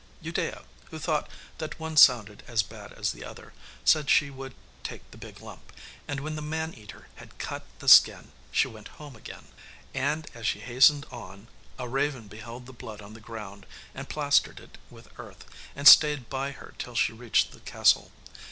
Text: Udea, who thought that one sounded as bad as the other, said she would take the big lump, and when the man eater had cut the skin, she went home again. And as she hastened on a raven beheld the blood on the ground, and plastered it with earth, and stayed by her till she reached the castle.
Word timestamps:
Udea, 0.23 0.63
who 0.89 0.97
thought 0.97 1.29
that 1.59 1.79
one 1.79 1.95
sounded 1.95 2.41
as 2.47 2.63
bad 2.63 2.91
as 2.93 3.11
the 3.11 3.23
other, 3.23 3.53
said 3.85 4.09
she 4.09 4.31
would 4.31 4.55
take 4.81 5.03
the 5.11 5.15
big 5.17 5.41
lump, 5.41 5.71
and 6.07 6.21
when 6.21 6.35
the 6.35 6.41
man 6.41 6.73
eater 6.73 7.07
had 7.17 7.37
cut 7.37 7.65
the 7.77 7.87
skin, 7.87 8.31
she 8.49 8.67
went 8.67 8.87
home 8.97 9.15
again. 9.15 9.49
And 9.93 10.25
as 10.33 10.47
she 10.47 10.61
hastened 10.61 11.05
on 11.11 11.49
a 11.77 11.87
raven 11.87 12.27
beheld 12.27 12.65
the 12.65 12.73
blood 12.73 12.99
on 13.03 13.13
the 13.13 13.19
ground, 13.21 13.67
and 13.93 14.09
plastered 14.09 14.59
it 14.59 14.79
with 14.89 15.07
earth, 15.19 15.45
and 15.75 15.87
stayed 15.87 16.29
by 16.31 16.49
her 16.49 16.73
till 16.79 16.95
she 16.95 17.13
reached 17.13 17.51
the 17.51 17.59
castle. 17.59 18.11